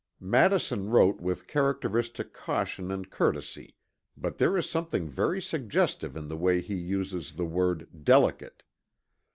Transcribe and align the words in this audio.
Madison 0.19 0.89
wrote 0.89 1.21
with 1.21 1.45
characteristic 1.45 2.33
caution 2.33 2.89
and 2.89 3.11
courtesy 3.11 3.75
but 4.17 4.39
there 4.39 4.57
is 4.57 4.67
something 4.67 5.07
very 5.07 5.39
suggestive 5.39 6.15
in 6.17 6.27
the 6.27 6.35
way 6.35 6.59
he 6.59 6.73
uses 6.73 7.33
the 7.33 7.45
word 7.45 7.87
"delicate." 8.03 8.63